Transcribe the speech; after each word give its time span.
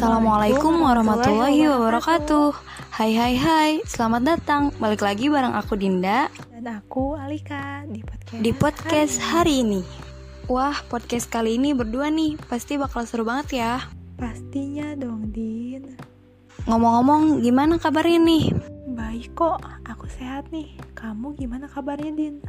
Assalamualaikum 0.00 0.80
warahmatullahi 0.80 1.68
wabarakatuh. 1.76 2.56
Hai 2.88 3.12
hai 3.20 3.36
hai, 3.36 3.70
selamat 3.84 4.22
datang. 4.24 4.72
Balik 4.80 5.04
lagi 5.04 5.28
bareng 5.28 5.52
aku 5.52 5.76
Dinda. 5.76 6.32
Dan 6.48 6.72
aku 6.72 7.20
Alika 7.20 7.84
di 7.84 8.00
podcast 8.00 8.40
Di 8.40 8.50
podcast 8.56 9.14
hari 9.20 9.60
ini. 9.60 9.84
Wah, 10.48 10.72
podcast 10.88 11.28
kali 11.28 11.60
ini 11.60 11.76
berdua 11.76 12.08
nih. 12.08 12.40
Pasti 12.48 12.80
bakal 12.80 13.04
seru 13.04 13.28
banget 13.28 13.60
ya. 13.60 13.92
Pastinya 14.16 14.96
dong 14.96 15.36
Din. 15.36 16.00
Ngomong-ngomong, 16.64 17.44
gimana 17.44 17.76
kabarnya 17.76 18.24
nih? 18.24 18.56
Baik 18.96 19.36
kok, 19.36 19.60
aku 19.84 20.08
sehat 20.08 20.48
nih. 20.48 20.80
Kamu 20.96 21.36
gimana 21.36 21.68
kabarnya 21.68 22.16
Din? 22.16 22.40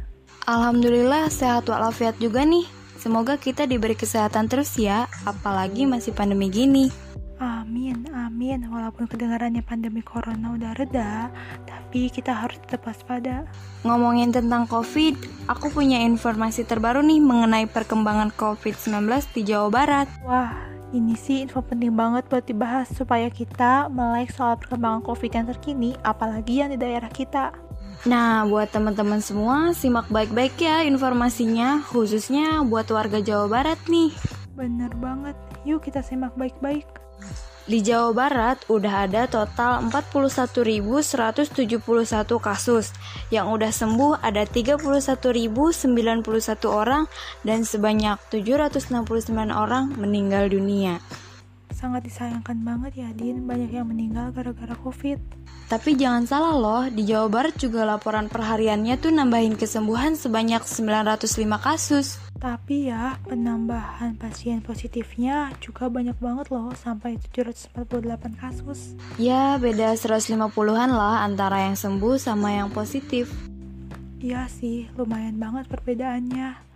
Alhamdulillah 0.48 1.28
sehat 1.28 1.68
walafiat 1.68 2.16
juga 2.16 2.48
nih. 2.48 2.64
Semoga 2.96 3.36
kita 3.36 3.68
diberi 3.68 3.92
kesehatan 3.92 4.48
terus 4.48 4.72
ya, 4.80 5.04
apalagi 5.28 5.84
masih 5.84 6.16
pandemi 6.16 6.48
gini. 6.48 7.12
Amin, 7.42 8.06
amin. 8.14 8.70
Walaupun 8.70 9.10
kedengarannya 9.10 9.66
pandemi 9.66 9.98
corona 9.98 10.54
udah 10.54 10.78
reda, 10.78 11.26
tapi 11.66 12.06
kita 12.06 12.30
harus 12.30 12.54
tetap 12.62 12.86
waspada. 12.86 13.50
Ngomongin 13.82 14.30
tentang 14.30 14.70
COVID, 14.70 15.18
aku 15.50 15.74
punya 15.74 15.98
informasi 16.06 16.62
terbaru 16.62 17.02
nih 17.02 17.18
mengenai 17.18 17.66
perkembangan 17.66 18.30
COVID-19 18.38 19.10
di 19.34 19.42
Jawa 19.42 19.74
Barat. 19.74 20.06
Wah, 20.22 20.54
ini 20.94 21.18
sih 21.18 21.42
info 21.42 21.66
penting 21.66 21.90
banget 21.98 22.30
buat 22.30 22.46
dibahas 22.46 22.86
supaya 22.94 23.26
kita 23.26 23.90
melek 23.90 24.30
soal 24.30 24.54
perkembangan 24.62 25.02
COVID 25.02 25.30
yang 25.34 25.46
terkini, 25.50 25.90
apalagi 26.06 26.62
yang 26.62 26.70
di 26.70 26.78
daerah 26.78 27.10
kita. 27.10 27.50
Nah, 28.06 28.46
buat 28.46 28.70
teman-teman 28.70 29.18
semua, 29.18 29.74
simak 29.74 30.06
baik-baik 30.14 30.54
ya 30.62 30.86
informasinya, 30.86 31.82
khususnya 31.90 32.62
buat 32.62 32.86
warga 32.94 33.18
Jawa 33.18 33.50
Barat 33.50 33.82
nih. 33.90 34.14
Bener 34.54 34.94
banget, 34.94 35.34
yuk 35.66 35.82
kita 35.82 36.06
simak 36.06 36.38
baik-baik. 36.38 37.01
Di 37.62 37.78
Jawa 37.78 38.10
Barat 38.10 38.58
udah 38.66 39.06
ada 39.06 39.30
total 39.30 39.86
41.171 39.86 41.54
kasus. 42.42 42.90
Yang 43.30 43.46
udah 43.54 43.70
sembuh 43.70 44.12
ada 44.18 44.42
31.091 44.42 45.86
orang 46.66 47.06
dan 47.46 47.62
sebanyak 47.62 48.18
769 48.34 49.06
orang 49.54 49.94
meninggal 49.94 50.50
dunia. 50.50 50.98
Sangat 51.72 52.04
disayangkan 52.04 52.60
banget 52.62 53.02
ya 53.02 53.08
Din, 53.16 53.48
banyak 53.48 53.72
yang 53.72 53.88
meninggal 53.88 54.30
gara-gara 54.30 54.76
covid. 54.78 55.18
Tapi 55.72 55.96
jangan 55.96 56.28
salah 56.28 56.52
loh, 56.52 56.84
di 56.92 57.08
Jawa 57.08 57.32
Barat 57.32 57.56
juga 57.56 57.88
laporan 57.88 58.28
perhariannya 58.28 58.92
tuh 59.00 59.08
nambahin 59.08 59.56
kesembuhan 59.56 60.12
sebanyak 60.12 60.60
905 60.68 61.56
kasus. 61.56 62.20
Tapi 62.36 62.92
ya, 62.92 63.16
penambahan 63.24 64.20
pasien 64.20 64.60
positifnya 64.60 65.48
juga 65.64 65.88
banyak 65.88 66.20
banget 66.20 66.52
loh, 66.52 66.68
sampai 66.76 67.16
748 67.32 68.36
kasus. 68.36 68.92
Ya, 69.16 69.56
beda 69.56 69.96
150-an 69.96 70.92
lah 70.92 71.24
antara 71.24 71.64
yang 71.64 71.74
sembuh 71.78 72.20
sama 72.20 72.52
yang 72.52 72.68
positif. 72.68 73.32
Iya 74.20 74.46
sih, 74.52 74.92
lumayan 74.94 75.40
banget 75.40 75.66
perbedaannya. 75.72 76.71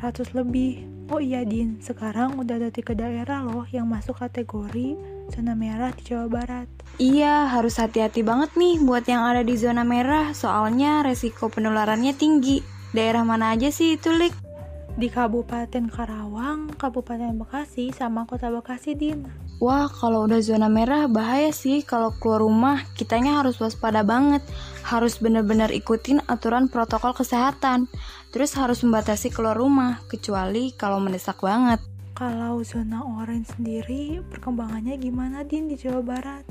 100 0.00 0.32
lebih. 0.32 0.88
Oh 1.12 1.20
iya 1.20 1.44
Din, 1.44 1.76
sekarang 1.84 2.40
udah 2.40 2.56
ada 2.56 2.72
tiga 2.72 2.96
daerah 2.96 3.44
loh 3.44 3.68
yang 3.68 3.84
masuk 3.84 4.16
kategori 4.16 4.96
zona 5.28 5.52
merah 5.52 5.92
di 5.92 6.02
Jawa 6.08 6.26
Barat. 6.32 6.66
Iya, 6.96 7.52
harus 7.52 7.76
hati-hati 7.76 8.24
banget 8.24 8.56
nih 8.56 8.80
buat 8.80 9.04
yang 9.04 9.28
ada 9.28 9.44
di 9.44 9.54
zona 9.60 9.84
merah, 9.84 10.32
soalnya 10.32 11.04
resiko 11.04 11.52
penularannya 11.52 12.16
tinggi. 12.16 12.64
Daerah 12.96 13.22
mana 13.22 13.52
aja 13.52 13.68
sih 13.68 14.00
itu, 14.00 14.08
Lik? 14.10 14.49
Di 15.00 15.08
Kabupaten 15.08 15.88
Karawang, 15.88 16.76
Kabupaten 16.76 17.32
Bekasi, 17.32 17.88
sama 17.88 18.28
Kota 18.28 18.52
Bekasi, 18.52 18.92
Din. 18.92 19.24
Wah, 19.56 19.88
kalau 19.88 20.28
udah 20.28 20.44
zona 20.44 20.68
merah 20.68 21.08
bahaya 21.08 21.56
sih 21.56 21.80
kalau 21.80 22.12
keluar 22.20 22.44
rumah. 22.44 22.84
Kitanya 23.00 23.40
harus 23.40 23.56
waspada 23.64 24.04
banget. 24.04 24.44
Harus 24.84 25.16
bener-bener 25.16 25.72
ikutin 25.72 26.20
aturan 26.28 26.68
protokol 26.68 27.16
kesehatan. 27.16 27.88
Terus 28.28 28.52
harus 28.60 28.84
membatasi 28.84 29.32
keluar 29.32 29.56
rumah, 29.56 30.04
kecuali 30.04 30.76
kalau 30.76 31.00
mendesak 31.00 31.40
banget. 31.40 31.80
Kalau 32.12 32.60
zona 32.60 33.00
orange 33.00 33.56
sendiri, 33.56 34.20
perkembangannya 34.28 35.00
gimana, 35.00 35.48
Din, 35.48 35.64
di 35.72 35.80
Jawa 35.80 36.04
Barat? 36.04 36.44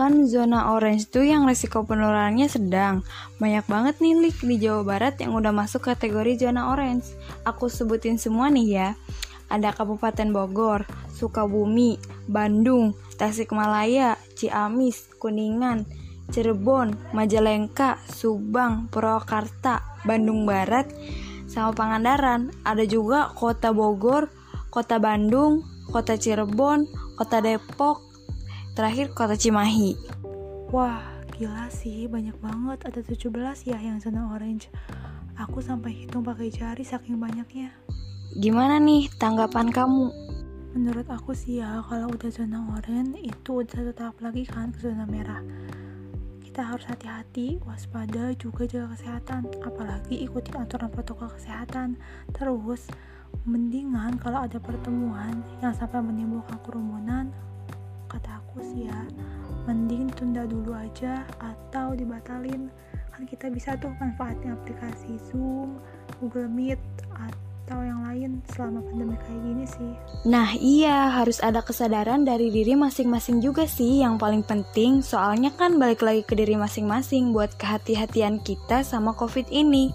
Kan 0.00 0.24
zona 0.24 0.72
orange 0.72 1.12
tuh 1.12 1.28
yang 1.28 1.44
resiko 1.44 1.84
penularannya 1.84 2.48
sedang. 2.48 3.04
Banyak 3.36 3.68
banget 3.68 4.00
nih 4.00 4.16
lik 4.16 4.40
di 4.40 4.56
Jawa 4.56 4.80
Barat 4.80 5.20
yang 5.20 5.36
udah 5.36 5.52
masuk 5.52 5.92
kategori 5.92 6.40
zona 6.40 6.72
orange. 6.72 7.12
Aku 7.44 7.68
sebutin 7.68 8.16
semua 8.16 8.48
nih 8.48 8.80
ya. 8.80 8.88
Ada 9.52 9.76
Kabupaten 9.76 10.32
Bogor, 10.32 10.88
Sukabumi, 11.12 12.00
Bandung, 12.24 12.96
Tasikmalaya, 13.20 14.16
Ciamis, 14.40 15.04
Kuningan, 15.20 15.84
Cirebon, 16.32 16.96
Majalengka, 17.12 18.00
Subang, 18.08 18.88
Purwakarta, 18.88 19.84
Bandung 20.08 20.48
Barat, 20.48 20.88
sama 21.44 21.76
Pangandaran. 21.76 22.48
Ada 22.64 22.88
juga 22.88 23.36
Kota 23.36 23.76
Bogor, 23.76 24.32
Kota 24.72 24.96
Bandung, 24.96 25.60
Kota 25.92 26.16
Cirebon, 26.16 26.88
Kota 27.20 27.44
Depok, 27.44 28.09
terakhir 28.74 29.10
Kota 29.12 29.34
Cimahi. 29.34 29.98
Wah, 30.70 31.02
gila 31.34 31.66
sih, 31.72 32.06
banyak 32.06 32.36
banget. 32.38 32.86
Ada 32.86 33.00
17 33.02 33.66
ya 33.66 33.78
yang 33.80 33.98
zona 33.98 34.30
orange. 34.30 34.70
Aku 35.40 35.64
sampai 35.64 36.04
hitung 36.04 36.22
pakai 36.22 36.52
jari 36.52 36.84
saking 36.84 37.16
banyaknya. 37.16 37.72
Gimana 38.38 38.78
nih 38.78 39.10
tanggapan 39.18 39.72
kamu? 39.74 40.12
Menurut 40.70 41.08
aku 41.10 41.34
sih 41.34 41.58
ya, 41.58 41.82
kalau 41.90 42.14
udah 42.14 42.30
zona 42.30 42.62
oranye 42.78 43.26
itu 43.26 43.58
udah 43.58 43.74
satu 43.74 43.90
tahap 43.90 44.22
lagi 44.22 44.46
kan 44.46 44.70
ke 44.70 44.86
zona 44.86 45.02
merah. 45.02 45.42
Kita 46.46 46.62
harus 46.62 46.86
hati-hati, 46.86 47.58
waspada, 47.66 48.30
juga 48.38 48.70
jaga 48.70 48.94
kesehatan. 48.94 49.50
Apalagi 49.66 50.22
ikuti 50.22 50.54
aturan 50.54 50.94
protokol 50.94 51.26
kesehatan. 51.34 51.98
Terus, 52.30 52.86
mendingan 53.42 54.22
kalau 54.22 54.46
ada 54.46 54.62
pertemuan 54.62 55.42
yang 55.58 55.74
sampai 55.74 55.98
menimbulkan 55.98 56.62
kerumunan, 56.62 57.34
kata 58.10 58.42
aku 58.42 58.58
sih 58.66 58.90
ya, 58.90 59.00
mending 59.70 60.10
tunda 60.18 60.42
dulu 60.50 60.74
aja 60.74 61.22
atau 61.38 61.94
dibatalin. 61.94 62.66
Kan 63.14 63.22
kita 63.30 63.46
bisa 63.48 63.78
tuh 63.78 63.94
manfaatin 64.02 64.58
aplikasi 64.58 65.22
Zoom, 65.30 65.78
Google 66.18 66.50
Meet, 66.50 66.82
atau 67.14 67.50
atau 67.70 67.86
yang 67.86 68.02
lain 68.02 68.42
selama 68.50 68.82
pandemi 68.82 69.14
kayak 69.14 69.40
gini 69.46 69.62
sih. 69.62 69.92
Nah 70.26 70.58
iya, 70.58 71.06
harus 71.14 71.38
ada 71.38 71.62
kesadaran 71.62 72.26
dari 72.26 72.50
diri 72.50 72.74
masing-masing 72.74 73.38
juga 73.38 73.62
sih 73.70 74.02
yang 74.02 74.18
paling 74.18 74.42
penting 74.42 75.06
soalnya 75.06 75.54
kan 75.54 75.78
balik 75.78 76.02
lagi 76.02 76.26
ke 76.26 76.34
diri 76.34 76.58
masing-masing 76.58 77.30
buat 77.30 77.54
kehati-hatian 77.62 78.42
kita 78.42 78.82
sama 78.82 79.14
covid 79.14 79.46
ini. 79.54 79.94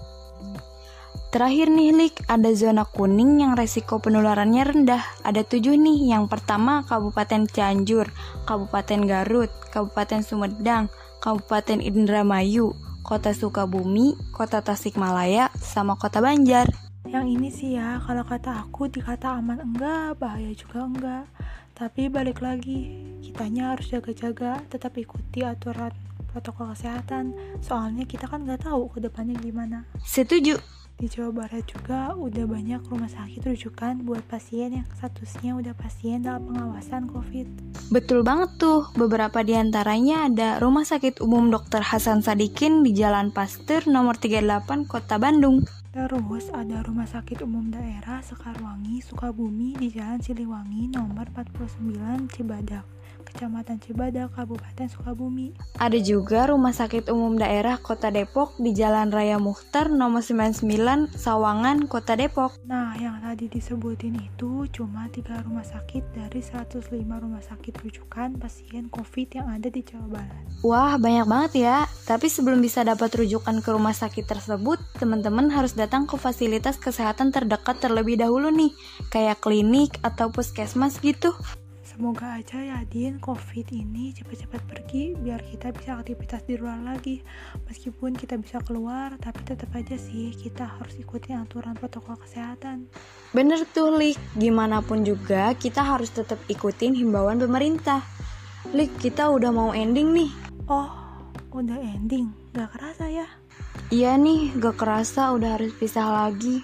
Terakhir 1.36 1.68
nih 1.68 1.92
Lik, 1.92 2.24
ada 2.32 2.48
zona 2.56 2.88
kuning 2.88 3.44
yang 3.44 3.60
resiko 3.60 4.00
penularannya 4.00 4.72
rendah. 4.72 5.04
Ada 5.20 5.44
tujuh 5.44 5.76
nih, 5.76 6.16
yang 6.16 6.32
pertama 6.32 6.80
Kabupaten 6.88 7.44
Cianjur, 7.44 8.08
Kabupaten 8.48 9.04
Garut, 9.04 9.52
Kabupaten 9.68 10.24
Sumedang, 10.24 10.88
Kabupaten 11.20 11.84
Indramayu, 11.84 12.72
Kota 13.04 13.36
Sukabumi, 13.36 14.16
Kota 14.32 14.64
Tasikmalaya, 14.64 15.52
sama 15.60 16.00
Kota 16.00 16.24
Banjar. 16.24 16.72
Yang 17.04 17.26
ini 17.28 17.48
sih 17.52 17.76
ya, 17.76 18.00
kalau 18.00 18.24
kata 18.24 18.64
aku 18.64 18.88
dikata 18.88 19.36
aman 19.36 19.60
enggak, 19.60 20.16
bahaya 20.16 20.56
juga 20.56 20.88
enggak. 20.88 21.28
Tapi 21.76 22.08
balik 22.08 22.40
lagi, 22.40 22.96
kitanya 23.20 23.76
harus 23.76 23.92
jaga-jaga, 23.92 24.64
tetap 24.72 24.96
ikuti 24.96 25.44
aturan 25.44 25.92
protokol 26.32 26.72
kesehatan. 26.72 27.36
Soalnya 27.60 28.08
kita 28.08 28.24
kan 28.24 28.48
nggak 28.48 28.64
tahu 28.64 28.88
ke 28.88 29.04
depannya 29.04 29.36
gimana. 29.36 29.84
Setuju. 30.00 30.75
Di 30.96 31.12
Jawa 31.12 31.44
Barat 31.44 31.68
juga 31.68 32.16
udah 32.16 32.48
banyak 32.48 32.80
rumah 32.88 33.12
sakit 33.12 33.44
rujukan 33.44 34.00
buat 34.08 34.24
pasien 34.24 34.80
yang 34.80 34.88
statusnya 34.96 35.52
udah 35.52 35.76
pasien 35.76 36.24
dalam 36.24 36.48
pengawasan 36.48 37.12
COVID. 37.12 37.76
Betul 37.92 38.24
banget 38.24 38.56
tuh, 38.56 38.88
beberapa 38.96 39.44
di 39.44 39.52
antaranya 39.60 40.24
ada 40.24 40.56
Rumah 40.56 40.88
Sakit 40.88 41.20
Umum 41.20 41.52
Dr. 41.52 41.84
Hasan 41.84 42.24
Sadikin 42.24 42.80
di 42.80 42.96
Jalan 42.96 43.28
Pasteur 43.28 43.84
nomor 43.84 44.16
38 44.16 44.88
Kota 44.88 45.20
Bandung. 45.20 45.68
Terus 45.92 46.48
ada 46.48 46.80
Rumah 46.80 47.06
Sakit 47.06 47.44
Umum 47.44 47.68
Daerah 47.68 48.24
Sekarwangi, 48.24 49.04
Sukabumi 49.04 49.76
di 49.76 49.92
Jalan 49.92 50.24
Siliwangi 50.24 50.96
nomor 50.96 51.28
49 51.28 52.32
Cibadak. 52.32 52.95
Kecamatan 53.26 53.82
Cibadak, 53.82 54.32
Kabupaten 54.38 54.86
Sukabumi. 54.86 55.50
Ada 55.82 55.98
juga 55.98 56.46
Rumah 56.46 56.70
Sakit 56.70 57.10
Umum 57.10 57.34
Daerah 57.34 57.82
Kota 57.82 58.14
Depok 58.14 58.54
di 58.62 58.70
Jalan 58.70 59.10
Raya 59.10 59.42
Mukhtar 59.42 59.90
nomor 59.90 60.22
99 60.22 61.10
Sawangan, 61.12 61.90
Kota 61.90 62.14
Depok. 62.14 62.54
Nah, 62.64 62.94
yang 62.96 63.18
tadi 63.18 63.50
disebutin 63.50 64.14
itu 64.16 64.70
cuma 64.70 65.10
tiga 65.10 65.42
rumah 65.42 65.66
sakit 65.66 66.14
dari 66.14 66.38
105 66.38 66.94
rumah 66.94 67.42
sakit 67.42 67.74
rujukan 67.82 68.38
pasien 68.38 68.86
COVID 68.86 69.28
yang 69.34 69.50
ada 69.50 69.66
di 69.66 69.82
Jawa 69.82 70.06
Barat. 70.06 70.42
Wah, 70.62 70.94
banyak 70.96 71.26
banget 71.26 71.52
ya. 71.66 71.76
Tapi 72.06 72.30
sebelum 72.30 72.62
bisa 72.62 72.86
dapat 72.86 73.10
rujukan 73.18 73.58
ke 73.60 73.68
rumah 73.74 73.92
sakit 73.92 74.24
tersebut, 74.24 74.78
teman-teman 75.02 75.50
harus 75.50 75.74
datang 75.74 76.06
ke 76.06 76.14
fasilitas 76.14 76.78
kesehatan 76.78 77.34
terdekat 77.34 77.82
terlebih 77.82 78.14
dahulu 78.16 78.54
nih, 78.54 78.70
kayak 79.10 79.42
klinik 79.42 79.98
atau 80.06 80.30
puskesmas 80.30 81.02
gitu. 81.02 81.34
Semoga 81.96 82.36
aja 82.36 82.60
ya 82.60 82.84
Din, 82.84 83.16
COVID 83.16 83.72
ini 83.72 84.12
cepat-cepat 84.12 84.68
pergi 84.68 85.16
biar 85.16 85.40
kita 85.40 85.72
bisa 85.72 85.96
aktivitas 85.96 86.44
di 86.44 86.60
luar 86.60 86.76
lagi. 86.84 87.24
Meskipun 87.64 88.12
kita 88.12 88.36
bisa 88.36 88.60
keluar, 88.60 89.16
tapi 89.16 89.40
tetap 89.48 89.72
aja 89.72 89.96
sih 89.96 90.28
kita 90.36 90.76
harus 90.76 90.92
ikuti 91.00 91.32
aturan 91.32 91.72
protokol 91.72 92.20
kesehatan. 92.20 92.92
Bener 93.32 93.64
tuh, 93.72 93.96
Lik. 93.96 94.20
Gimana 94.36 94.84
pun 94.84 95.08
juga 95.08 95.56
kita 95.56 95.80
harus 95.80 96.12
tetap 96.12 96.36
ikutin 96.52 96.92
himbauan 96.92 97.40
pemerintah. 97.40 98.04
Lik, 98.76 98.92
kita 99.00 99.32
udah 99.32 99.48
mau 99.48 99.72
ending 99.72 100.12
nih. 100.12 100.30
Oh, 100.68 100.92
udah 101.48 101.80
ending. 101.80 102.28
Gak 102.52 102.76
kerasa 102.76 103.08
ya? 103.08 103.24
Iya 103.88 104.20
nih, 104.20 104.52
gak 104.60 104.76
kerasa 104.76 105.32
udah 105.32 105.56
harus 105.56 105.72
pisah 105.72 106.28
lagi. 106.28 106.60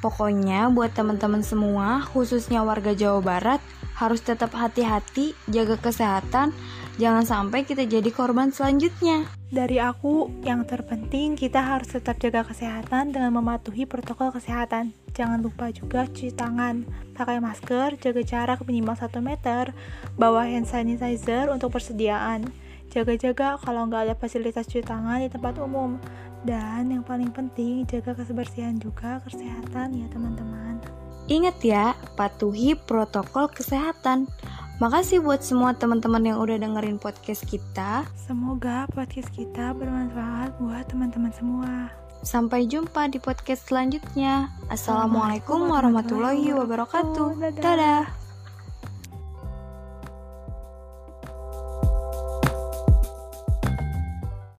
Pokoknya 0.00 0.72
buat 0.72 0.96
teman-teman 0.96 1.44
semua, 1.44 2.00
khususnya 2.08 2.64
warga 2.64 2.96
Jawa 2.96 3.20
Barat, 3.20 3.60
harus 3.94 4.20
tetap 4.22 4.50
hati-hati, 4.54 5.38
jaga 5.46 5.78
kesehatan, 5.78 6.50
jangan 6.98 7.24
sampai 7.26 7.62
kita 7.62 7.86
jadi 7.86 8.10
korban 8.10 8.50
selanjutnya. 8.50 9.30
Dari 9.54 9.78
aku, 9.78 10.42
yang 10.42 10.66
terpenting 10.66 11.38
kita 11.38 11.62
harus 11.62 11.94
tetap 11.94 12.18
jaga 12.18 12.42
kesehatan 12.42 13.14
dengan 13.14 13.30
mematuhi 13.30 13.86
protokol 13.86 14.34
kesehatan. 14.34 14.90
Jangan 15.14 15.46
lupa 15.46 15.70
juga 15.70 16.10
cuci 16.10 16.34
tangan, 16.34 16.82
pakai 17.14 17.38
masker, 17.38 17.94
jaga 18.02 18.22
jarak 18.26 18.66
minimal 18.66 18.98
1 18.98 19.22
meter, 19.22 19.70
bawa 20.18 20.42
hand 20.42 20.66
sanitizer 20.66 21.46
untuk 21.54 21.70
persediaan. 21.70 22.50
Jaga-jaga 22.90 23.58
kalau 23.62 23.86
nggak 23.86 24.10
ada 24.10 24.14
fasilitas 24.18 24.66
cuci 24.66 24.82
tangan 24.82 25.22
di 25.22 25.30
tempat 25.30 25.54
umum. 25.62 26.02
Dan 26.44 26.92
yang 26.92 27.06
paling 27.06 27.30
penting, 27.32 27.86
jaga 27.86 28.12
kebersihan 28.18 28.76
juga 28.76 29.22
kesehatan 29.22 29.96
ya 29.96 30.06
teman-teman. 30.12 30.82
Ingat 31.24 31.56
ya, 31.64 31.96
patuhi 32.20 32.76
protokol 32.76 33.48
kesehatan. 33.48 34.28
Makasih 34.82 35.22
buat 35.22 35.40
semua 35.40 35.72
teman-teman 35.72 36.20
yang 36.20 36.38
udah 36.42 36.58
dengerin 36.58 36.98
podcast 37.00 37.46
kita. 37.46 38.04
Semoga 38.18 38.84
podcast 38.92 39.30
kita 39.32 39.72
bermanfaat 39.72 40.58
buat 40.60 40.84
teman-teman 40.90 41.32
semua. 41.32 41.88
Sampai 42.24 42.68
jumpa 42.68 43.08
di 43.08 43.20
podcast 43.20 43.68
selanjutnya. 43.68 44.52
Assalamualaikum 44.68 45.68
warahmatullahi 45.70 46.52
wabarakatuh. 46.56 47.56
Dadah. 47.60 48.23